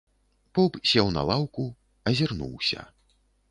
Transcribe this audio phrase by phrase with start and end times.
[0.59, 1.67] Поп сеў на лаўку,
[2.13, 2.91] азірнуўся.